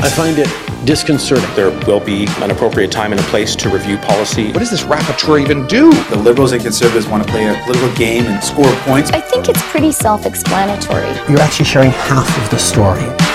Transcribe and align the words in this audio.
I 0.00 0.08
find 0.08 0.38
it 0.38 0.48
disconcerting. 0.86 1.52
There 1.56 1.70
will 1.86 1.98
be 1.98 2.26
an 2.40 2.52
appropriate 2.52 2.92
time 2.92 3.10
and 3.10 3.20
a 3.20 3.24
place 3.24 3.56
to 3.56 3.68
review 3.68 3.98
policy. 3.98 4.46
What 4.52 4.60
does 4.60 4.70
this 4.70 4.82
rapporteur 4.84 5.40
even 5.40 5.66
do? 5.66 5.92
The 6.10 6.16
Liberals 6.16 6.52
and 6.52 6.62
Conservatives 6.62 7.08
want 7.08 7.24
to 7.24 7.30
play 7.30 7.48
a 7.48 7.60
political 7.64 7.92
game 7.96 8.24
and 8.26 8.42
score 8.42 8.72
points. 8.82 9.10
I 9.10 9.20
think 9.20 9.48
it's 9.48 9.62
pretty 9.70 9.90
self 9.90 10.24
explanatory. 10.24 11.08
You're 11.28 11.40
actually 11.42 11.66
sharing 11.66 11.90
half 11.90 12.28
of 12.44 12.50
the 12.50 12.58
story. 12.58 13.27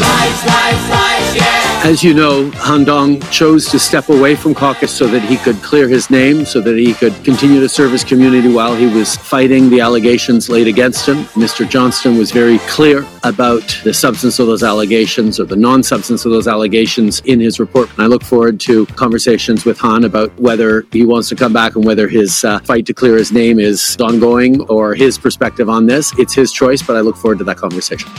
Lies, 0.00 0.46
lies, 0.46 0.90
lies, 0.90 1.36
yeah. 1.36 1.64
As 1.84 2.02
you 2.02 2.14
know, 2.14 2.50
Han 2.52 2.84
Dong 2.84 3.20
chose 3.30 3.68
to 3.68 3.78
step 3.78 4.08
away 4.08 4.34
from 4.34 4.54
caucus 4.54 4.90
so 4.90 5.06
that 5.06 5.20
he 5.20 5.36
could 5.36 5.56
clear 5.56 5.86
his 5.86 6.08
name, 6.08 6.46
so 6.46 6.62
that 6.62 6.78
he 6.78 6.94
could 6.94 7.12
continue 7.22 7.60
to 7.60 7.68
serve 7.68 7.92
his 7.92 8.02
community 8.02 8.50
while 8.50 8.74
he 8.74 8.86
was 8.86 9.16
fighting 9.16 9.68
the 9.68 9.80
allegations 9.80 10.48
laid 10.48 10.66
against 10.66 11.06
him. 11.06 11.24
Mr. 11.34 11.68
Johnston 11.68 12.16
was 12.16 12.32
very 12.32 12.58
clear 12.60 13.06
about 13.22 13.78
the 13.84 13.92
substance 13.92 14.38
of 14.38 14.46
those 14.46 14.62
allegations 14.62 15.38
or 15.38 15.44
the 15.44 15.56
non 15.56 15.82
substance 15.82 16.24
of 16.24 16.32
those 16.32 16.48
allegations 16.48 17.20
in 17.26 17.38
his 17.38 17.60
report. 17.60 17.90
And 17.90 18.00
I 18.00 18.06
look 18.06 18.24
forward 18.24 18.58
to 18.60 18.86
conversations 18.86 19.66
with 19.66 19.78
Han 19.80 20.04
about 20.04 20.34
whether 20.40 20.86
he 20.90 21.04
wants 21.04 21.28
to 21.28 21.36
come 21.36 21.52
back 21.52 21.76
and 21.76 21.84
whether 21.84 22.08
his 22.08 22.44
uh, 22.44 22.60
fight 22.60 22.86
to 22.86 22.94
clear 22.94 23.16
his 23.16 23.30
name 23.30 23.58
is 23.60 23.96
ongoing 24.00 24.62
or 24.62 24.94
his 24.94 25.18
perspective 25.18 25.68
on 25.68 25.86
this. 25.86 26.18
It's 26.18 26.32
his 26.32 26.50
choice, 26.50 26.82
but 26.82 26.96
I 26.96 27.00
look 27.00 27.16
forward 27.16 27.38
to 27.38 27.44
that 27.44 27.58
conversation. 27.58 28.10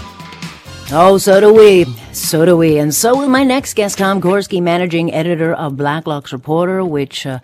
Oh, 0.91 1.17
so 1.17 1.41
do 1.41 1.51
we. 1.53 1.85
So 2.13 2.45
do 2.45 2.55
we. 2.55 2.77
And 2.77 2.93
so 2.93 3.17
will 3.17 3.27
my 3.27 3.43
next 3.43 3.73
guest, 3.73 3.97
Tom 3.97 4.21
Korski, 4.21 4.61
managing 4.61 5.11
editor 5.13 5.53
of 5.53 5.75
Blacklock's 5.75 6.31
Reporter, 6.31 6.85
which 6.85 7.25
uh, 7.25 7.39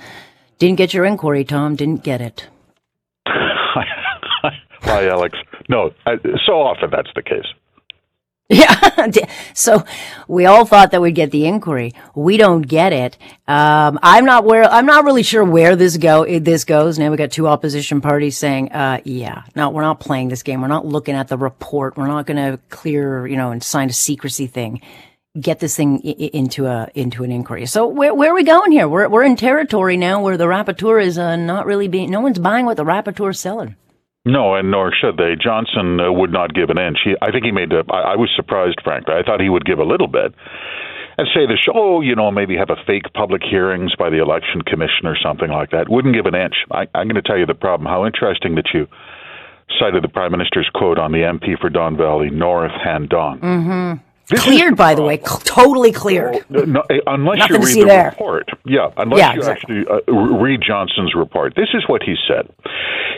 didn't 0.60 0.78
get 0.78 0.94
your 0.94 1.06
inquiry, 1.06 1.44
Tom. 1.44 1.76
Didn't 1.76 2.04
get 2.04 2.22
it. 2.22 2.48
Hi, 3.26 5.08
Alex. 5.08 5.38
No, 5.70 5.92
I, 6.06 6.18
so 6.46 6.54
often 6.54 6.90
that's 6.92 7.10
the 7.16 7.24
case. 7.24 7.46
Yeah. 8.58 9.30
so 9.54 9.86
we 10.28 10.46
all 10.46 10.66
thought 10.66 10.92
that 10.92 11.02
we'd 11.02 11.16
get 11.16 11.32
the 11.32 11.46
inquiry. 11.46 11.94
We 12.16 12.36
don't 12.36 12.62
get 12.64 12.92
it. 12.92 13.18
Um, 13.48 13.98
I'm 14.04 14.26
not 14.26 14.44
where, 14.44 14.66
I'm 14.66 14.86
not 14.86 15.06
really 15.06 15.24
sure 15.24 15.44
where 15.44 15.78
this 15.78 15.96
go, 15.96 16.26
this 16.40 16.66
goes. 16.66 17.00
Now 17.00 17.10
we 17.12 17.16
got 17.18 17.32
two 17.32 17.48
opposition 17.48 18.02
parties 18.02 18.38
saying, 18.38 18.72
uh, 18.74 19.00
yeah, 19.06 19.44
no, 19.56 19.70
we're 19.70 19.84
not 19.84 20.02
playing 20.02 20.28
this 20.28 20.44
game. 20.44 20.62
We're 20.62 20.68
not 20.68 20.86
looking 20.86 21.16
at 21.16 21.30
the 21.30 21.38
report. 21.38 21.96
We're 21.96 22.08
not 22.08 22.26
going 22.26 22.38
to 22.52 22.60
clear, 22.70 23.26
you 23.26 23.38
know, 23.38 23.52
and 23.52 23.64
sign 23.64 23.90
a 23.90 23.94
secrecy 23.94 24.48
thing. 24.48 24.82
Get 25.40 25.60
this 25.60 25.78
thing 25.78 26.02
I- 26.04 26.30
into 26.34 26.66
a, 26.66 26.90
into 26.94 27.24
an 27.24 27.32
inquiry. 27.32 27.66
So 27.68 27.88
where, 27.88 28.14
where 28.14 28.32
are 28.32 28.36
we 28.36 28.44
going 28.44 28.74
here? 28.74 28.90
We're, 28.90 29.08
we're 29.08 29.24
in 29.24 29.38
territory 29.38 29.96
now 29.96 30.22
where 30.22 30.36
the 30.36 30.46
rapporteur 30.46 31.02
is, 31.02 31.18
uh, 31.18 31.38
not 31.38 31.66
really 31.66 31.88
being, 31.88 32.12
no 32.12 32.20
one's 32.20 32.38
buying 32.40 32.66
what 32.66 32.76
the 32.76 32.84
rapporteur's 32.84 33.40
selling. 33.40 33.78
No, 34.26 34.54
and 34.56 34.70
nor 34.70 34.92
should 34.94 35.18
they. 35.18 35.36
Johnson 35.42 36.00
uh, 36.00 36.12
would 36.12 36.32
not 36.32 36.54
give 36.54 36.70
an 36.70 36.78
inch. 36.78 37.00
He, 37.04 37.16
I 37.22 37.32
think 37.32 37.44
he 37.44 37.52
made. 37.52 37.72
A, 37.74 37.84
I, 37.92 38.14
I 38.14 38.16
was 38.16 38.30
surprised, 38.36 38.80
frankly. 38.84 39.16
I 39.16 39.24
thought 39.24 39.42
he 39.42 39.50
would 39.50 39.66
give 39.66 39.80
a 39.80 39.84
little 39.84 40.08
bit, 40.08 40.34
and 41.18 41.28
say 41.34 41.48
the 41.48 41.58
show. 41.58 41.72
Oh, 41.74 42.02
you 42.02 42.16
know, 42.16 42.30
maybe 42.30 42.56
have 42.56 42.70
a 42.70 42.78
fake 42.86 43.12
public 43.16 43.42
hearings 43.44 43.96
by 43.98 44.12
the 44.12 44.22
election 44.22 44.62
commission 44.62 45.06
or 45.06 45.18
something 45.18 45.50
like 45.50 45.72
that. 45.72 45.90
Wouldn't 45.90 46.14
give 46.14 46.28
an 46.28 46.36
inch. 46.36 46.54
I, 46.70 46.82
I'm 46.94 47.08
going 47.08 47.16
to 47.16 47.24
tell 47.24 47.38
you 47.38 47.48
the 47.48 47.56
problem. 47.56 47.88
How 47.90 48.06
interesting 48.06 48.54
that 48.56 48.70
you 48.76 48.88
cited 49.80 50.04
the 50.04 50.10
prime 50.10 50.32
minister's 50.32 50.70
quote 50.76 51.00
on 51.00 51.12
the 51.12 51.20
MP 51.26 51.58
for 51.60 51.70
Don 51.72 51.98
Valley 51.98 52.30
North, 52.30 52.72
Han 52.84 53.08
Dong. 53.08 53.40
Mm-hmm. 53.40 54.04
This 54.30 54.44
cleared, 54.44 54.78
by 54.78 54.94
the 54.96 55.02
way, 55.02 55.18
cl- 55.18 55.40
totally 55.40 55.92
cleared. 55.92 56.46
No, 56.50 56.62
no, 56.64 56.84
unless 57.08 57.40
Nothing 57.40 57.56
you 57.62 57.68
read 57.68 57.82
the 57.82 57.86
there. 57.86 58.10
report. 58.12 58.50
Yeah, 58.66 58.90
unless 58.96 59.18
Yeah, 59.20 59.34
you 59.34 59.40
exactly. 59.40 59.80
actually 59.80 60.02
uh, 60.08 60.38
read 60.38 60.62
Johnson's 60.66 61.16
report. 61.16 61.56
This 61.56 61.70
is 61.74 61.84
what 61.90 62.02
he 62.04 62.16
said. 62.28 62.48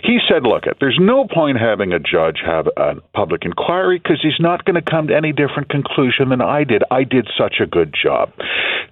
He 0.03 0.19
said, 0.29 0.43
look, 0.43 0.63
there's 0.81 0.99
no 0.99 1.25
point 1.25 1.57
having 1.59 1.93
a 1.93 1.99
judge 1.99 2.39
have 2.45 2.67
a 2.75 2.95
public 3.13 3.45
inquiry 3.45 3.99
because 3.99 4.19
he's 4.21 4.39
not 4.39 4.65
going 4.65 4.75
to 4.75 4.81
come 4.81 5.07
to 5.07 5.15
any 5.15 5.31
different 5.31 5.69
conclusion 5.69 6.29
than 6.29 6.41
I 6.41 6.65
did. 6.65 6.83
I 6.91 7.05
did 7.05 7.27
such 7.37 7.55
a 7.61 7.65
good 7.65 7.93
job. 7.93 8.33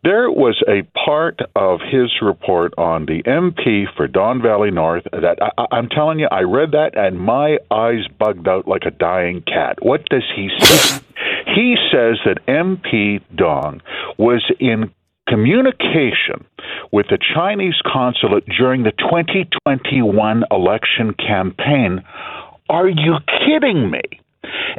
There 0.04 0.32
was 0.32 0.64
a 0.68 0.84
part 0.98 1.42
of 1.56 1.82
his 1.82 2.12
report 2.22 2.74
on 2.78 3.06
the 3.06 3.24
MP 3.24 3.86
for 3.96 4.08
Don 4.08 4.42
Valley 4.42 4.72
North 4.72 5.04
that 5.12 5.38
I, 5.42 5.66
I'm 5.72 5.90
telling 5.90 6.20
you, 6.20 6.30
I 6.32 6.42
read 6.42 6.72
that 6.72 6.98
and 6.98 7.20
my 7.20 7.58
eyes 7.70 8.08
bugged 8.18 8.48
out 8.48 8.68
like 8.68 8.84
a 8.86 8.92
dying 8.92 9.42
cat. 9.42 9.80
What 9.82 10.08
does 10.10 10.24
he 10.34 10.50
say? 10.60 11.02
He 11.54 11.76
says 11.92 12.20
that 12.26 12.38
MP 12.48 13.22
Dong 13.36 13.82
was 14.18 14.50
in 14.60 14.94
communication 15.28 16.46
with 16.92 17.08
the 17.10 17.18
Chinese 17.36 17.80
consulate 17.86 18.46
during 18.58 18.84
the 18.84 18.92
2021 18.92 20.44
election 20.52 21.14
campaign. 21.14 22.04
Are 22.70 22.90
you 22.90 23.18
kidding 23.46 23.90
me? 23.90 24.02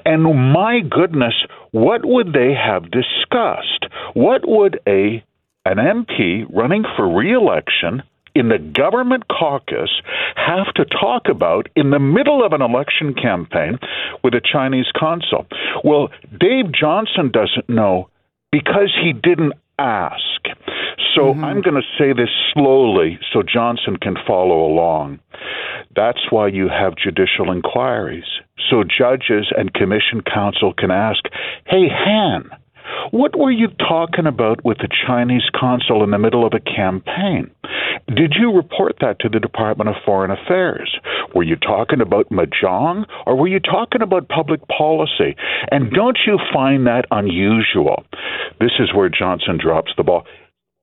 And 0.04 0.22
my 0.52 0.80
goodness, 0.80 1.34
what 1.70 2.04
would 2.04 2.32
they 2.32 2.54
have 2.54 2.90
discussed? 2.90 3.86
What 4.14 4.42
would 4.46 4.80
a 4.86 5.24
an 5.64 5.76
MP 5.76 6.44
running 6.50 6.84
for 6.96 7.16
re-election 7.16 8.02
in 8.34 8.48
the 8.48 8.58
government 8.58 9.24
caucus 9.28 9.90
have 10.34 10.72
to 10.74 10.84
talk 10.84 11.28
about 11.30 11.68
in 11.76 11.90
the 11.90 12.00
middle 12.00 12.44
of 12.44 12.52
an 12.52 12.62
election 12.62 13.14
campaign 13.14 13.78
with 14.24 14.34
a 14.34 14.40
Chinese 14.40 14.90
consul? 14.96 15.46
Well, 15.84 16.08
Dave 16.38 16.72
Johnson 16.72 17.30
doesn't 17.30 17.68
know 17.68 18.08
because 18.50 18.92
he 19.02 19.12
didn't 19.12 19.52
ask. 19.78 20.18
So 21.14 21.32
mm-hmm. 21.32 21.44
I'm 21.44 21.60
going 21.60 21.80
to 21.80 21.88
say 21.98 22.12
this 22.12 22.30
slowly 22.54 23.18
so 23.32 23.42
Johnson 23.42 23.96
can 23.96 24.16
follow 24.26 24.64
along. 24.64 25.20
That's 25.94 26.30
why 26.30 26.48
you 26.48 26.68
have 26.68 26.96
judicial 26.96 27.50
inquiries. 27.52 28.24
So 28.70 28.82
judges 28.84 29.52
and 29.56 29.74
commission 29.74 30.22
counsel 30.22 30.72
can 30.72 30.90
ask, 30.90 31.24
hey, 31.66 31.88
Han, 31.90 32.50
what 33.10 33.38
were 33.38 33.50
you 33.50 33.68
talking 33.68 34.26
about 34.26 34.64
with 34.64 34.78
the 34.78 34.88
Chinese 35.06 35.48
consul 35.54 36.02
in 36.02 36.10
the 36.10 36.18
middle 36.18 36.46
of 36.46 36.52
a 36.54 36.60
campaign? 36.60 37.50
Did 38.08 38.34
you 38.38 38.52
report 38.52 38.96
that 39.00 39.18
to 39.20 39.28
the 39.28 39.40
Department 39.40 39.90
of 39.90 39.96
Foreign 40.04 40.30
Affairs? 40.30 40.98
Were 41.34 41.42
you 41.42 41.56
talking 41.56 42.00
about 42.00 42.30
Mahjong 42.30 43.04
or 43.26 43.36
were 43.36 43.48
you 43.48 43.60
talking 43.60 44.02
about 44.02 44.28
public 44.28 44.60
policy? 44.68 45.36
And 45.70 45.90
don't 45.90 46.18
you 46.26 46.38
find 46.52 46.86
that 46.86 47.06
unusual? 47.10 48.04
This 48.60 48.72
is 48.78 48.94
where 48.94 49.08
Johnson 49.08 49.58
drops 49.62 49.92
the 49.96 50.02
ball. 50.02 50.24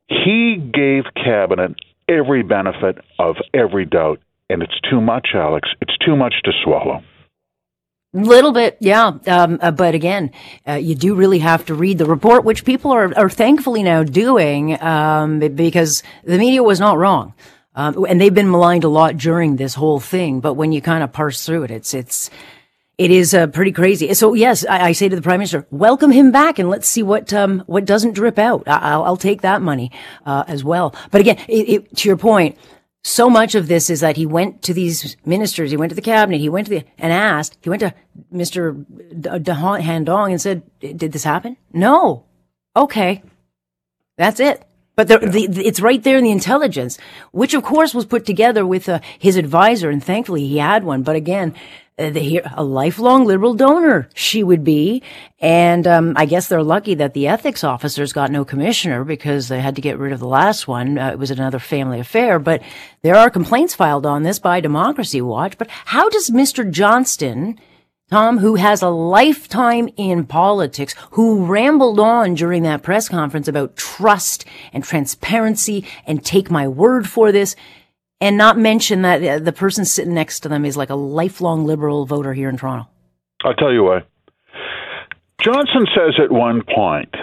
He 0.09 0.57
gave 0.57 1.03
Cabinet 1.15 1.75
every 2.07 2.41
benefit 2.43 2.97
of 3.19 3.35
every 3.53 3.85
doubt, 3.85 4.19
and 4.49 4.63
it's 4.63 4.79
too 4.89 4.99
much, 4.99 5.29
Alex. 5.35 5.69
It's 5.81 5.97
too 5.99 6.15
much 6.15 6.33
to 6.43 6.51
swallow. 6.63 7.03
A 8.15 8.17
little 8.17 8.51
bit, 8.51 8.77
yeah. 8.79 9.11
Um, 9.27 9.59
uh, 9.61 9.69
but 9.69 9.93
again, 9.93 10.31
uh, 10.67 10.73
you 10.73 10.95
do 10.95 11.13
really 11.13 11.37
have 11.39 11.67
to 11.67 11.75
read 11.75 11.99
the 11.99 12.07
report, 12.07 12.43
which 12.43 12.65
people 12.65 12.91
are, 12.91 13.15
are 13.15 13.29
thankfully 13.29 13.83
now 13.83 14.01
doing, 14.01 14.81
um, 14.81 15.37
because 15.39 16.01
the 16.23 16.39
media 16.39 16.63
was 16.63 16.79
not 16.79 16.97
wrong. 16.97 17.35
Um, 17.75 18.03
and 18.09 18.19
they've 18.19 18.33
been 18.33 18.49
maligned 18.49 18.83
a 18.83 18.89
lot 18.89 19.15
during 19.15 19.57
this 19.57 19.75
whole 19.75 19.99
thing. 19.99 20.39
But 20.39 20.55
when 20.55 20.71
you 20.71 20.81
kind 20.81 21.03
of 21.03 21.13
parse 21.13 21.45
through 21.45 21.65
it, 21.65 21.71
it's, 21.71 21.93
it's, 21.93 22.31
it 22.99 23.11
is 23.11 23.33
uh, 23.33 23.47
pretty 23.47 23.71
crazy. 23.71 24.13
So 24.13 24.33
yes, 24.35 24.65
I, 24.65 24.89
I 24.89 24.91
say 24.93 25.09
to 25.09 25.15
the 25.15 25.21
prime 25.21 25.39
minister, 25.39 25.65
welcome 25.71 26.11
him 26.11 26.31
back, 26.31 26.59
and 26.59 26.69
let's 26.69 26.87
see 26.87 27.03
what 27.03 27.33
um, 27.33 27.63
what 27.65 27.85
doesn't 27.85 28.13
drip 28.13 28.37
out. 28.37 28.67
I, 28.67 28.91
I'll, 28.91 29.03
I'll 29.05 29.17
take 29.17 29.41
that 29.41 29.61
money 29.61 29.89
uh, 30.25 30.43
as 30.47 30.63
well. 30.63 30.93
But 31.11 31.21
again, 31.21 31.37
it, 31.47 31.69
it, 31.69 31.95
to 31.97 32.09
your 32.09 32.17
point, 32.17 32.57
so 33.03 33.29
much 33.29 33.55
of 33.55 33.67
this 33.67 33.89
is 33.89 34.01
that 34.01 34.17
he 34.17 34.25
went 34.25 34.61
to 34.63 34.73
these 34.73 35.15
ministers, 35.25 35.71
he 35.71 35.77
went 35.77 35.91
to 35.91 35.95
the 35.95 36.11
cabinet, 36.13 36.41
he 36.41 36.49
went 36.49 36.67
to 36.67 36.79
the 36.79 36.83
and 36.97 37.13
asked, 37.13 37.57
he 37.61 37.69
went 37.69 37.79
to 37.79 37.93
Mister 38.29 38.75
Han 39.25 40.03
Dong 40.03 40.31
and 40.31 40.41
said, 40.41 40.61
"Did 40.81 41.11
this 41.13 41.23
happen?" 41.23 41.55
No. 41.71 42.25
Okay, 42.75 43.23
that's 44.17 44.39
it. 44.39 44.65
But 44.95 45.07
the, 45.07 45.17
the, 45.19 45.47
the- 45.47 45.65
it's 45.65 45.79
right 45.79 46.03
there 46.03 46.17
in 46.17 46.25
the 46.25 46.31
intelligence, 46.31 46.99
which 47.31 47.53
of 47.53 47.63
course 47.63 47.95
was 47.95 48.05
put 48.05 48.25
together 48.25 48.67
with 48.67 48.89
uh, 48.89 48.99
his 49.17 49.37
advisor, 49.37 49.89
and 49.89 50.03
thankfully 50.03 50.45
he 50.45 50.57
had 50.57 50.83
one. 50.83 51.03
But 51.03 51.15
again, 51.15 51.55
the, 51.99 52.41
a 52.53 52.63
lifelong 52.63 53.25
liberal 53.25 53.53
donor 53.53 54.07
she 54.13 54.43
would 54.43 54.63
be, 54.63 55.03
and 55.39 55.85
um, 55.85 56.13
I 56.15 56.25
guess 56.25 56.47
they're 56.47 56.63
lucky 56.63 56.95
that 56.95 57.13
the 57.13 57.27
ethics 57.27 57.63
officers 57.63 58.13
got 58.13 58.31
no 58.31 58.45
commissioner 58.45 59.03
because 59.03 59.49
they 59.49 59.59
had 59.59 59.75
to 59.75 59.81
get 59.81 59.97
rid 59.97 60.13
of 60.13 60.19
the 60.19 60.27
last 60.27 60.67
one. 60.67 60.97
Uh, 60.97 61.11
it 61.11 61.19
was 61.19 61.31
another 61.31 61.59
family 61.59 61.99
affair, 61.99 62.39
but 62.39 62.61
there 63.01 63.15
are 63.15 63.29
complaints 63.29 63.75
filed 63.75 64.05
on 64.05 64.23
this 64.23 64.39
by 64.39 64.61
Democracy 64.61 65.21
Watch. 65.21 65.57
But 65.57 65.69
how 65.69 66.09
does 66.09 66.29
Mr. 66.29 66.69
Johnston? 66.69 67.59
Tom, 68.09 68.39
who 68.39 68.55
has 68.55 68.81
a 68.81 68.89
lifetime 68.89 69.87
in 69.95 70.25
politics, 70.25 70.95
who 71.11 71.45
rambled 71.45 71.99
on 71.99 72.33
during 72.33 72.63
that 72.63 72.81
press 72.81 73.07
conference 73.07 73.47
about 73.47 73.75
trust 73.75 74.45
and 74.73 74.83
transparency 74.83 75.85
and 76.07 76.25
take 76.25 76.49
my 76.49 76.67
word 76.67 77.07
for 77.07 77.31
this, 77.31 77.55
and 78.21 78.37
not 78.37 78.57
mention 78.57 79.01
that 79.03 79.23
uh, 79.23 79.39
the 79.39 79.53
person 79.53 79.85
sitting 79.85 80.13
next 80.13 80.41
to 80.41 80.49
them 80.49 80.65
is 80.65 80.75
like 80.75 80.89
a 80.89 80.95
lifelong 80.95 81.65
liberal 81.65 82.05
voter 82.05 82.33
here 82.33 82.49
in 82.49 82.57
Toronto. 82.57 82.87
I'll 83.43 83.53
tell 83.53 83.71
you 83.71 83.83
why. 83.83 84.03
Johnson 85.41 85.87
says 85.95 86.19
at 86.21 86.31
one 86.31 86.63
point, 86.63 87.15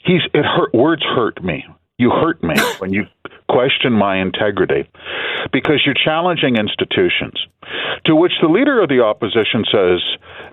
he's 0.00 0.22
it 0.34 0.44
hurt 0.44 0.74
words 0.74 1.02
hurt 1.02 1.42
me. 1.42 1.64
You 1.98 2.10
hurt 2.10 2.42
me 2.42 2.54
when 2.78 2.92
you 2.92 3.04
question 3.48 3.92
my 3.92 4.20
integrity 4.20 4.88
because 5.52 5.82
you're 5.84 5.94
challenging 5.94 6.56
institutions. 6.56 7.46
To 8.06 8.16
which 8.16 8.32
the 8.40 8.48
leader 8.48 8.82
of 8.82 8.88
the 8.88 9.00
opposition 9.00 9.64
says, 9.70 10.00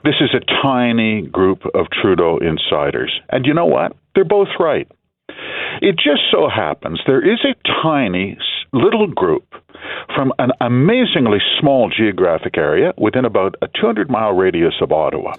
This 0.03 0.15
is 0.21 0.29
a 0.35 0.61
tiny 0.61 1.21
group 1.21 1.63
of 1.73 1.87
Trudeau 1.89 2.37
insiders. 2.37 3.19
And 3.29 3.45
you 3.45 3.53
know 3.53 3.65
what? 3.65 3.95
They're 4.13 4.25
both 4.25 4.49
right. 4.59 4.87
It 5.81 5.95
just 5.95 6.21
so 6.31 6.49
happens 6.53 6.99
there 7.05 7.25
is 7.25 7.39
a 7.43 7.55
tiny 7.81 8.37
little 8.73 9.07
group 9.07 9.48
from 10.15 10.33
an 10.39 10.51
amazingly 10.61 11.39
small 11.59 11.89
geographic 11.89 12.57
area 12.57 12.93
within 12.97 13.25
about 13.25 13.55
a 13.61 13.67
200 13.67 14.09
mile 14.09 14.33
radius 14.33 14.75
of 14.81 14.91
Ottawa. 14.91 15.35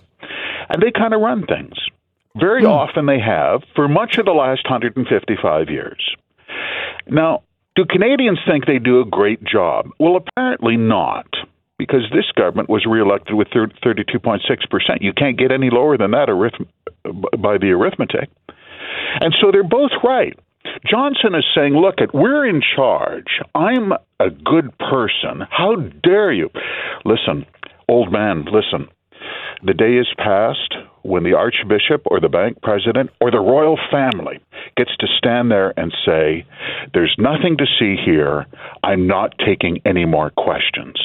And 0.68 0.82
they 0.82 0.90
kind 0.90 1.14
of 1.14 1.20
run 1.20 1.46
things. 1.46 1.74
Very 2.38 2.62
mm. 2.62 2.70
often 2.70 3.06
they 3.06 3.18
have 3.18 3.62
for 3.74 3.88
much 3.88 4.16
of 4.18 4.24
the 4.24 4.32
last 4.32 4.64
155 4.64 5.68
years. 5.68 6.16
Now, 7.08 7.42
do 7.76 7.84
Canadians 7.84 8.38
think 8.46 8.66
they 8.66 8.78
do 8.78 9.00
a 9.00 9.04
great 9.04 9.42
job? 9.42 9.90
Well, 9.98 10.16
apparently 10.16 10.76
not, 10.76 11.26
because 11.78 12.02
this 12.12 12.30
government 12.36 12.68
was 12.68 12.84
reelected 12.86 13.34
with 13.34 13.48
32.6%. 13.48 14.40
You 15.00 15.12
can't 15.12 15.38
get 15.38 15.50
any 15.50 15.70
lower 15.70 15.96
than 15.96 16.12
that 16.12 16.28
arith- 16.28 16.66
by 17.40 17.58
the 17.58 17.70
arithmetic. 17.70 18.28
And 19.20 19.34
so 19.40 19.50
they're 19.50 19.62
both 19.62 19.92
right. 20.04 20.38
Johnson 20.88 21.34
is 21.34 21.44
saying, 21.54 21.74
look, 21.74 21.96
we're 22.14 22.46
in 22.46 22.62
charge. 22.74 23.40
I'm 23.54 23.92
a 24.18 24.30
good 24.30 24.76
person. 24.78 25.46
How 25.50 25.76
dare 25.76 26.32
you? 26.32 26.50
Listen, 27.04 27.46
old 27.88 28.12
man, 28.12 28.46
listen. 28.50 28.88
The 29.62 29.74
day 29.74 29.96
is 29.96 30.08
past 30.16 30.74
when 31.02 31.22
the 31.22 31.34
Archbishop 31.34 32.02
or 32.06 32.20
the 32.20 32.28
bank 32.28 32.58
president 32.62 33.10
or 33.20 33.30
the 33.30 33.40
royal 33.40 33.78
family 33.90 34.40
gets 34.76 34.96
to 35.00 35.06
stand 35.18 35.50
there 35.50 35.78
and 35.78 35.92
say, 36.06 36.46
There's 36.94 37.14
nothing 37.18 37.58
to 37.58 37.66
see 37.78 37.96
here. 38.02 38.46
I'm 38.82 39.06
not 39.06 39.34
taking 39.44 39.80
any 39.84 40.06
more 40.06 40.30
questions. 40.30 40.96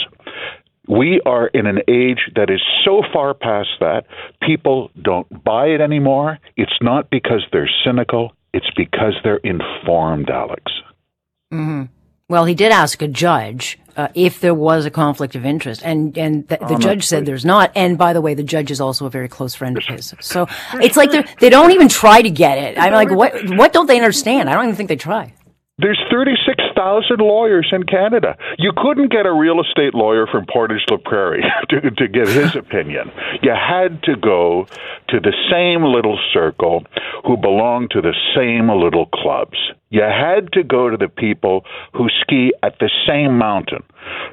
We 0.88 1.20
are 1.26 1.48
in 1.48 1.66
an 1.66 1.80
age 1.88 2.30
that 2.36 2.50
is 2.50 2.62
so 2.86 3.02
far 3.12 3.34
past 3.34 3.70
that, 3.80 4.06
people 4.42 4.92
don't 5.02 5.44
buy 5.44 5.68
it 5.68 5.82
anymore. 5.82 6.38
It's 6.56 6.78
not 6.80 7.10
because 7.10 7.44
they're 7.52 7.70
cynical, 7.84 8.34
it's 8.56 8.70
because 8.78 9.14
they're 9.22 9.42
informed, 9.44 10.30
Alex. 10.30 10.72
Mm-hmm. 11.54 11.84
Well, 12.30 12.46
he 12.46 12.56
did 12.56 12.72
ask 12.72 13.02
a 13.02 13.08
judge 13.08 13.78
uh, 13.98 14.08
if 14.16 14.40
there 14.40 14.54
was 14.54 14.86
a 14.86 14.90
conflict 14.90 15.36
of 15.36 15.46
interest, 15.46 15.82
and 15.84 16.18
and 16.18 16.48
the, 16.48 16.58
the 16.58 16.78
judge 16.78 17.06
said 17.06 17.26
there's 17.26 17.44
not. 17.46 17.72
And 17.76 17.98
by 17.98 18.14
the 18.14 18.22
way, 18.22 18.34
the 18.34 18.44
judge 18.44 18.72
is 18.72 18.80
also 18.80 19.06
a 19.06 19.10
very 19.10 19.28
close 19.28 19.54
friend 19.54 19.78
of 19.78 19.84
his. 19.84 20.16
So 20.22 20.48
it's 20.76 20.96
like 20.96 21.12
they 21.12 21.26
they 21.40 21.50
don't 21.50 21.72
even 21.72 21.90
try 21.90 22.22
to 22.22 22.30
get 22.30 22.58
it. 22.58 22.80
I'm 22.80 22.94
like, 22.94 23.12
what 23.12 23.34
what 23.58 23.74
don't 23.74 23.88
they 23.88 23.98
understand? 23.98 24.50
I 24.50 24.54
don't 24.54 24.64
even 24.64 24.76
think 24.76 24.90
they 24.90 24.96
try. 24.96 25.34
There's 25.78 26.00
36,000 26.10 27.20
lawyers 27.20 27.68
in 27.74 27.84
Canada. 27.84 28.38
You 28.58 28.72
couldn't 28.78 29.12
get 29.12 29.26
a 29.26 29.34
real 29.34 29.60
estate 29.60 29.94
lawyer 29.94 30.26
from 30.26 30.46
Portage 30.46 30.86
la 30.90 30.98
Prairie 31.04 31.44
to, 31.70 31.92
to 31.92 32.08
get 32.08 32.30
his 32.30 32.56
opinion. 32.56 33.12
You 33.42 33.52
had 33.52 34.02
to 34.04 34.16
go 34.16 34.68
to 35.10 35.20
the 35.20 35.34
same 35.52 35.84
little 35.84 36.18
circle 36.34 36.86
who 37.26 37.36
belonged 37.36 37.92
to 37.92 38.02
the 38.02 38.16
same 38.34 38.70
little 38.70 39.08
clubs. 39.08 39.58
You 39.90 40.02
had 40.02 40.54
to 40.54 40.64
go 40.64 40.90
to 40.90 40.98
the 40.98 41.10
people 41.10 41.66
who 41.94 42.08
ski 42.22 42.54
at 42.64 42.80
the 42.80 42.90
same 43.08 43.38
mountain. 43.38 43.84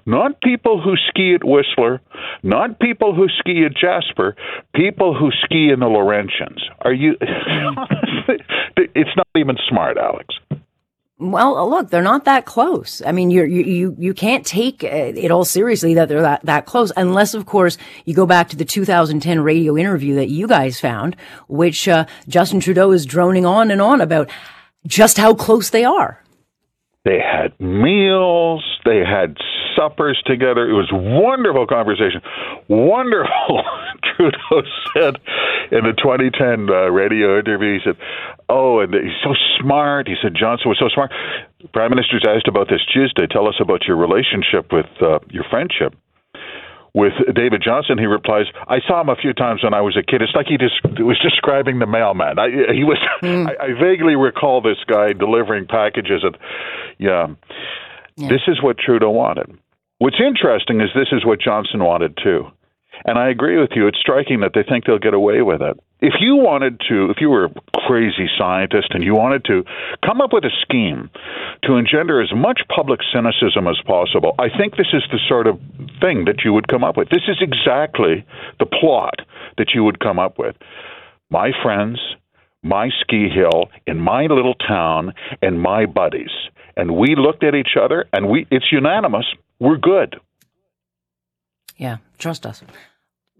Not 0.07 0.41
people 0.41 0.81
who 0.81 0.95
ski 1.09 1.35
at 1.35 1.45
Whistler, 1.45 2.01
not 2.43 2.79
people 2.79 3.15
who 3.15 3.27
ski 3.39 3.65
at 3.65 3.75
Jasper, 3.75 4.37
people 4.75 5.15
who 5.15 5.31
ski 5.45 5.71
in 5.71 5.81
the 5.81 5.87
Laurentians. 5.87 6.61
Are 6.81 6.93
you. 6.93 7.17
it's 8.77 9.17
not 9.17 9.27
even 9.37 9.57
smart, 9.69 9.99
Alex. 9.99 10.35
Well, 11.31 11.71
look, 11.71 11.91
they're 11.91 12.03
not 12.03 12.25
that 12.25 12.47
close. 12.47 13.01
I 13.07 13.13
mean, 13.13 13.31
you 13.31 13.45
you 13.45 13.95
you 13.97 14.13
can't 14.13 14.45
take 14.45 14.83
it 14.83 15.31
all 15.31 15.45
seriously 15.45 15.95
that 15.95 16.09
they're 16.09 16.23
that 16.23 16.45
that 16.45 16.67
close, 16.67 16.91
unless, 16.97 17.35
of 17.35 17.47
course, 17.47 17.79
you 18.05 18.13
go 18.13 18.27
back 18.27 18.49
to 18.49 18.57
the 18.57 18.65
2010 18.65 19.41
radio 19.41 19.77
interview 19.77 20.17
that 20.17 20.31
you 20.31 20.49
guys 20.49 20.81
found, 20.81 21.15
which 21.47 21.87
uh, 21.87 22.07
Justin 22.27 22.59
Trudeau 22.59 22.91
is 22.91 23.07
droning 23.07 23.47
on 23.47 23.71
and 23.71 23.81
on 23.81 24.01
about 24.01 24.31
just 24.85 25.17
how 25.17 25.33
close 25.33 25.71
they 25.71 25.85
are. 25.85 26.21
They 27.05 27.21
had 27.21 27.59
meals. 27.61 28.65
They 28.85 29.05
had 29.05 29.37
suppers 29.77 30.21
together. 30.27 30.69
It 30.69 30.75
was 30.75 30.91
wonderful 30.93 31.67
conversation. 31.67 32.21
Wonderful. 32.69 33.65
Trudeau 34.17 34.63
said 34.95 35.17
in 35.71 35.85
the 35.85 35.95
2010 35.97 36.69
uh, 36.69 36.91
radio 36.91 37.39
interview, 37.39 37.79
he 37.79 37.81
said, 37.85 37.97
"Oh, 38.49 38.81
and 38.81 38.93
he's 38.95 39.19
so 39.23 39.35
smart." 39.61 40.09
He 40.09 40.15
said 40.23 40.35
Johnson 40.35 40.69
was 40.69 40.79
so 40.79 40.89
smart. 40.89 41.13
Prime 41.73 41.91
Minister's 41.91 42.25
asked 42.29 42.49
about 42.49 42.69
this 42.69 42.81
Tuesday. 42.93 43.27
Tell 43.27 43.49
us 43.49 43.57
about 43.61 43.87
your 43.87 43.97
relationship 43.97 44.73
with 44.73 44.91
uh, 45.01 45.19
your 45.31 45.45
friendship 45.51 45.95
with 46.95 47.15
David 47.35 47.63
Johnson, 47.65 47.97
he 47.97 48.05
replies, 48.05 48.47
"I 48.69 48.81
saw 48.87 49.01
him 49.01 49.09
a 49.09 49.17
few 49.17 49.33
times 49.33 49.63
when 49.65 49.73
I 49.73 49.81
was 49.81 49.97
a 49.97 50.03
kid. 50.03 50.21
It's 50.21 50.35
like 50.35 50.47
he 50.47 50.59
just 50.59 50.77
was 51.01 51.19
describing 51.21 51.79
the 51.79 51.87
mailman. 51.87 52.39
I, 52.39 52.49
he 52.73 52.85
was. 52.85 52.99
Mm. 53.23 53.49
I, 53.49 53.65
I 53.65 53.73
vaguely 53.81 54.15
recall 54.15 54.61
this 54.61 54.77
guy 54.87 55.13
delivering 55.13 55.67
packages. 55.67 56.23
And 56.23 56.37
yeah, 56.99 57.29
this 58.17 58.43
is 58.47 58.63
what 58.63 58.79
Trudeau 58.79 59.11
wanted. 59.11 59.59
What's 59.99 60.21
interesting 60.21 60.81
is 60.81 60.89
this 60.95 61.13
is 61.13 61.25
what 61.25 61.41
Johnson 61.41 61.83
wanted 61.85 62.19
too. 62.23 62.51
And 63.05 63.19
I 63.19 63.31
agree 63.31 63.59
with 63.59 63.71
you. 63.75 63.87
It's 63.87 63.99
striking 63.99 64.41
that 64.41 64.53
they 64.55 64.63
think 64.63 64.85
they'll 64.85 64.99
get 64.99 65.15
away 65.15 65.43
with 65.43 65.63
it. 65.63 65.79
If 66.01 66.15
you 66.21 66.37
wanted 66.37 66.81
to, 66.89 67.11
if 67.11 67.19
you 67.21 67.31
were 67.31 67.47
a 67.47 67.55
crazy 67.87 68.29
scientist 68.37 68.89
and 68.91 69.05
you 69.05 69.15
wanted 69.15 69.45
to 69.47 69.65
come 70.05 70.21
up 70.21 70.33
with 70.33 70.45
a 70.45 70.51
scheme 70.61 71.11
to 71.65 71.77
engender 71.77 72.21
as 72.21 72.33
much 72.35 72.61
public 72.75 73.01
cynicism 73.13 73.67
as 73.67 73.79
possible, 73.87 74.35
I 74.39 74.49
think 74.57 74.77
this 74.77 74.93
is 74.93 75.03
the 75.11 75.21
sort 75.29 75.47
of 75.47 75.59
thing 76.01 76.25
that 76.27 76.43
you 76.45 76.53
would 76.53 76.69
come 76.69 76.85
up 76.85 76.97
with. 76.97 77.09
This 77.09 77.29
is 77.29 77.39
exactly 77.41 78.27
the 78.59 78.67
plot 78.67 79.21
that 79.59 79.71
you 79.75 79.85
would 79.85 80.01
come 80.01 80.19
up 80.19 80.39
with. 80.39 80.57
My 81.31 81.51
friends, 81.63 81.99
my 82.63 82.91
ski 83.01 83.29
hill, 83.29 83.71
in 83.87 83.99
my 83.99 84.23
little 84.23 84.55
town, 84.55 85.15
and 85.41 85.61
my 85.61 85.87
buddies. 85.87 86.31
And 86.77 86.97
we 86.97 87.15
looked 87.17 87.45
at 87.45 87.55
each 87.55 87.77
other 87.81 88.07
and 88.13 88.29
we 88.29 88.47
it's 88.51 88.71
unanimous. 88.73 89.27
We're 89.59 89.77
good. 89.77 90.21
Yeah, 91.77 91.99
trust 92.19 92.47
us. 92.47 92.63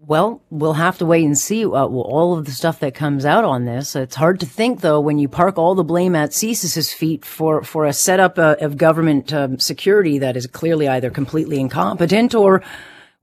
Well, 0.05 0.41
we'll 0.49 0.73
have 0.73 0.97
to 0.97 1.05
wait 1.05 1.23
and 1.23 1.37
see 1.37 1.63
uh, 1.63 1.69
all 1.69 2.37
of 2.37 2.43
the 2.43 2.51
stuff 2.51 2.81
that 2.81 2.93
comes 2.93 3.23
out 3.23 3.45
on 3.45 3.63
this. 3.63 3.95
It's 3.95 4.15
hard 4.15 4.41
to 4.41 4.45
think, 4.45 4.81
though, 4.81 4.99
when 4.99 5.17
you 5.17 5.29
park 5.29 5.57
all 5.57 5.75
the 5.75 5.83
blame 5.83 6.13
at 6.13 6.31
CSIS's 6.31 6.91
feet 6.91 7.23
for, 7.23 7.63
for 7.63 7.85
a 7.85 7.93
setup 7.93 8.37
uh, 8.37 8.57
of 8.59 8.75
government 8.75 9.31
um, 9.31 9.59
security 9.59 10.19
that 10.19 10.35
is 10.35 10.45
clearly 10.45 10.89
either 10.89 11.09
completely 11.09 11.57
incompetent 11.57 12.35
or 12.35 12.61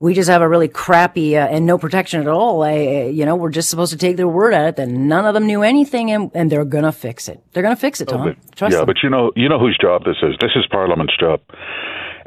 we 0.00 0.14
just 0.14 0.31
have 0.31 0.41
a 0.43 0.49
really 0.49 0.69
crappy 0.69 1.37
uh, 1.37 1.47
and 1.47 1.67
no 1.67 1.76
protection 1.76 2.20
at 2.23 2.26
all. 2.26 2.62
I, 2.62 3.05
you 3.12 3.26
know, 3.26 3.37
we're 3.37 3.50
just 3.50 3.69
supposed 3.69 3.93
to 3.93 3.99
take 3.99 4.17
their 4.17 4.29
word 4.29 4.55
at 4.55 4.67
it 4.69 4.76
that 4.76 4.88
none 4.88 5.26
of 5.26 5.35
them 5.35 5.47
knew 5.47 5.62
anything, 5.62 6.11
and, 6.11 6.31
and 6.35 6.50
they're 6.50 6.64
gonna 6.64 6.92
fix 6.92 7.28
it. 7.28 7.42
They're 7.52 7.62
gonna 7.62 7.76
fix 7.76 8.00
it, 8.00 8.09
Tom. 8.09 8.23
Oh, 8.23 8.25
but, 8.33 8.57
Trust 8.57 8.73
yeah, 8.73 8.78
them. 8.78 8.87
but 8.87 8.97
you 9.02 9.11
know, 9.11 9.30
you 9.37 9.49
know 9.49 9.59
whose 9.59 9.78
job 9.80 10.04
this 10.04 10.16
is. 10.23 10.35
This 10.40 10.52
is 10.57 10.66
Parliament's 10.71 11.16
job, 11.19 11.40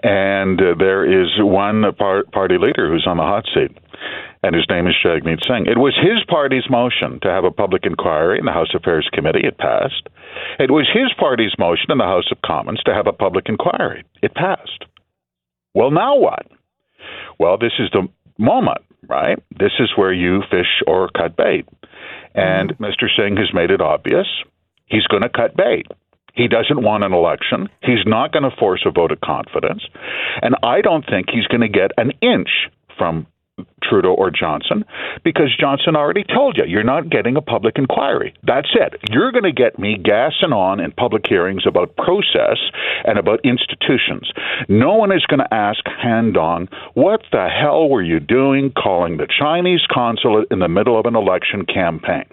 and 0.03 0.61
uh, 0.61 0.75
there 0.77 1.03
is 1.03 1.29
one 1.39 1.83
par- 1.97 2.25
party 2.31 2.57
leader 2.59 2.91
who's 2.91 3.07
on 3.07 3.17
the 3.17 3.23
hot 3.23 3.45
seat 3.53 3.75
and 4.43 4.53
his 4.53 4.65
name 4.69 4.87
is 4.87 4.95
Jagmeet 5.03 5.39
Singh. 5.47 5.65
It 5.67 5.77
was 5.77 5.95
his 5.95 6.23
party's 6.27 6.69
motion 6.69 7.19
to 7.21 7.29
have 7.29 7.45
a 7.45 7.51
public 7.51 7.85
inquiry 7.85 8.37
in 8.37 8.45
the 8.45 8.51
House 8.51 8.73
Affairs 8.75 9.09
Committee. 9.13 9.47
It 9.47 9.57
passed. 9.57 10.07
It 10.59 10.69
was 10.69 10.85
his 10.93 11.13
party's 11.17 11.53
motion 11.57 11.89
in 11.89 11.97
the 11.97 12.03
House 12.03 12.29
of 12.29 12.41
Commons 12.41 12.83
to 12.83 12.93
have 12.93 13.07
a 13.07 13.13
public 13.13 13.47
inquiry. 13.47 14.03
It 14.21 14.35
passed. 14.35 14.83
Well, 15.73 15.91
now 15.91 16.17
what? 16.17 16.45
Well, 17.39 17.57
this 17.57 17.73
is 17.79 17.89
the 17.91 18.07
moment, 18.37 18.79
right? 19.07 19.37
This 19.57 19.73
is 19.79 19.91
where 19.95 20.13
you 20.13 20.41
fish 20.49 20.81
or 20.87 21.09
cut 21.09 21.35
bait. 21.35 21.67
And 22.35 22.71
mm-hmm. 22.71 22.83
Mr. 22.83 23.07
Singh 23.15 23.37
has 23.37 23.53
made 23.53 23.71
it 23.71 23.81
obvious 23.81 24.27
he's 24.93 25.07
going 25.07 25.23
to 25.23 25.29
cut 25.29 25.57
bait. 25.57 25.87
He 26.33 26.47
doesn't 26.47 26.81
want 26.81 27.03
an 27.03 27.13
election. 27.13 27.69
He's 27.81 28.05
not 28.05 28.31
going 28.31 28.43
to 28.43 28.55
force 28.57 28.83
a 28.85 28.91
vote 28.91 29.11
of 29.11 29.21
confidence. 29.21 29.83
And 30.41 30.55
I 30.63 30.81
don't 30.81 31.05
think 31.05 31.27
he's 31.31 31.45
going 31.45 31.61
to 31.61 31.69
get 31.69 31.91
an 31.97 32.11
inch 32.21 32.49
from 32.97 33.27
Trudeau 33.83 34.13
or 34.13 34.31
Johnson 34.31 34.85
because 35.23 35.55
Johnson 35.59 35.95
already 35.95 36.23
told 36.23 36.57
you 36.57 36.63
you're 36.65 36.83
not 36.83 37.09
getting 37.09 37.35
a 37.35 37.41
public 37.41 37.77
inquiry. 37.77 38.33
That's 38.43 38.69
it. 38.73 38.99
You're 39.09 39.31
going 39.31 39.43
to 39.43 39.51
get 39.51 39.79
me 39.79 39.97
gassing 39.97 40.53
on 40.53 40.79
in 40.79 40.91
public 40.91 41.23
hearings 41.27 41.63
about 41.67 41.95
process 41.95 42.57
and 43.05 43.17
about 43.19 43.39
institutions. 43.43 44.31
No 44.69 44.93
one 44.95 45.11
is 45.11 45.25
going 45.25 45.39
to 45.39 45.53
ask 45.53 45.79
Han 45.85 46.33
Dong, 46.33 46.67
what 46.93 47.21
the 47.31 47.47
hell 47.47 47.89
were 47.89 48.03
you 48.03 48.19
doing 48.19 48.71
calling 48.71 49.17
the 49.17 49.27
Chinese 49.27 49.81
consulate 49.91 50.47
in 50.51 50.59
the 50.59 50.67
middle 50.69 50.99
of 50.99 51.05
an 51.05 51.15
election 51.15 51.65
campaign? 51.65 52.25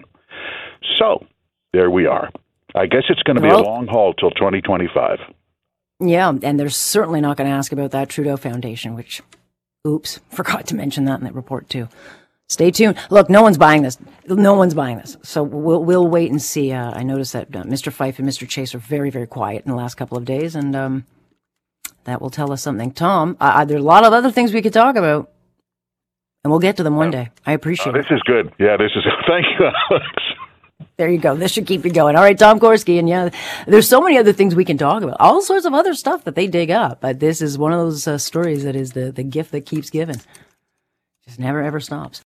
So, 0.97 1.25
there 1.73 1.89
we 1.89 2.05
are. 2.05 2.29
I 2.75 2.85
guess 2.85 3.03
it's 3.09 3.23
going 3.23 3.35
to 3.35 3.41
be 3.41 3.49
well, 3.49 3.61
a 3.61 3.67
long 3.67 3.87
haul 3.87 4.13
till 4.13 4.31
2025. 4.31 5.19
Yeah, 5.99 6.33
and 6.41 6.59
they're 6.59 6.69
certainly 6.69 7.21
not 7.21 7.37
going 7.37 7.49
to 7.49 7.55
ask 7.55 7.71
about 7.71 7.91
that 7.91 8.09
Trudeau 8.09 8.37
Foundation, 8.37 8.95
which 8.95 9.21
Oops, 9.87 10.19
forgot 10.29 10.67
to 10.67 10.75
mention 10.75 11.05
that 11.05 11.19
in 11.19 11.25
that 11.25 11.35
report 11.35 11.69
too. 11.69 11.87
Stay 12.49 12.69
tuned. 12.69 12.97
Look, 13.09 13.29
no 13.29 13.41
one's 13.41 13.57
buying 13.57 13.81
this. 13.81 13.97
No 14.27 14.55
one's 14.55 14.73
buying 14.73 14.97
this. 14.97 15.15
So 15.23 15.41
we'll 15.41 15.83
we'll 15.83 16.07
wait 16.07 16.29
and 16.31 16.41
see. 16.41 16.73
Uh, 16.73 16.91
I 16.91 17.03
noticed 17.03 17.31
that 17.31 17.55
uh, 17.55 17.63
Mr. 17.63 17.93
Fife 17.93 18.19
and 18.19 18.27
Mr. 18.27 18.47
Chase 18.47 18.75
are 18.75 18.79
very 18.79 19.09
very 19.09 19.27
quiet 19.27 19.63
in 19.65 19.71
the 19.71 19.77
last 19.77 19.95
couple 19.95 20.17
of 20.17 20.25
days, 20.25 20.53
and 20.53 20.75
um, 20.75 21.05
that 22.03 22.21
will 22.21 22.29
tell 22.29 22.51
us 22.51 22.61
something. 22.61 22.91
Tom, 22.91 23.37
uh, 23.39 23.53
uh 23.55 23.65
there's 23.65 23.81
a 23.81 23.85
lot 23.85 24.03
of 24.03 24.11
other 24.11 24.31
things 24.31 24.51
we 24.53 24.61
could 24.61 24.73
talk 24.73 24.95
about. 24.97 25.29
And 26.43 26.49
we'll 26.49 26.59
get 26.59 26.77
to 26.77 26.83
them 26.83 26.95
one 26.95 27.11
day. 27.11 27.29
I 27.45 27.51
appreciate 27.53 27.93
Uh, 27.93 27.99
it. 27.99 28.01
this 28.01 28.11
is 28.17 28.21
good. 28.23 28.51
Yeah, 28.57 28.75
this 28.75 28.89
is. 28.95 29.03
Thank 29.27 29.45
you, 29.59 29.67
Alex. 29.91 30.07
There 31.01 31.09
you 31.09 31.17
go. 31.17 31.35
This 31.35 31.51
should 31.51 31.65
keep 31.65 31.83
you 31.83 31.91
going. 31.91 32.15
All 32.15 32.21
right, 32.21 32.37
Tom 32.37 32.59
Korski. 32.59 32.99
And 32.99 33.09
yeah, 33.09 33.31
there's 33.65 33.89
so 33.89 34.01
many 34.01 34.19
other 34.19 34.33
things 34.33 34.53
we 34.53 34.63
can 34.63 34.77
talk 34.77 35.01
about. 35.01 35.17
All 35.19 35.41
sorts 35.41 35.65
of 35.65 35.73
other 35.73 35.95
stuff 35.95 36.25
that 36.25 36.35
they 36.35 36.45
dig 36.45 36.69
up. 36.69 37.01
But 37.01 37.19
this 37.19 37.41
is 37.41 37.57
one 37.57 37.73
of 37.73 37.79
those 37.79 38.07
uh, 38.07 38.19
stories 38.19 38.65
that 38.65 38.75
is 38.75 38.91
the, 38.91 39.11
the 39.11 39.23
gift 39.23 39.51
that 39.53 39.65
keeps 39.65 39.89
giving. 39.89 40.21
Just 41.25 41.39
never 41.39 41.59
ever 41.63 41.79
stops. 41.79 42.19